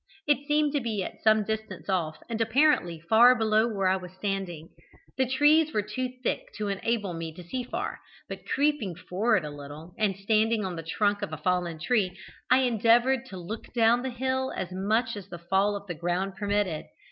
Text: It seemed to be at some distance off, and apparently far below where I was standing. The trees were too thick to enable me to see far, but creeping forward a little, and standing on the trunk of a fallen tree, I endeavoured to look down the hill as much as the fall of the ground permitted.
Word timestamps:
It 0.25 0.47
seemed 0.47 0.71
to 0.73 0.79
be 0.81 1.03
at 1.03 1.21
some 1.21 1.43
distance 1.43 1.87
off, 1.87 2.17
and 2.27 2.41
apparently 2.41 2.99
far 2.99 3.35
below 3.35 3.67
where 3.67 3.87
I 3.87 3.97
was 3.97 4.11
standing. 4.13 4.69
The 5.15 5.29
trees 5.29 5.75
were 5.75 5.83
too 5.83 6.09
thick 6.23 6.51
to 6.55 6.69
enable 6.69 7.13
me 7.13 7.31
to 7.35 7.43
see 7.43 7.61
far, 7.63 7.99
but 8.27 8.43
creeping 8.47 8.95
forward 8.95 9.45
a 9.45 9.51
little, 9.51 9.93
and 9.99 10.15
standing 10.17 10.65
on 10.65 10.75
the 10.75 10.81
trunk 10.81 11.21
of 11.21 11.31
a 11.33 11.37
fallen 11.37 11.77
tree, 11.77 12.17
I 12.49 12.61
endeavoured 12.61 13.27
to 13.27 13.37
look 13.37 13.71
down 13.75 14.01
the 14.01 14.09
hill 14.09 14.51
as 14.57 14.71
much 14.71 15.15
as 15.15 15.29
the 15.29 15.37
fall 15.37 15.75
of 15.75 15.85
the 15.85 15.93
ground 15.93 16.35
permitted. 16.35 16.85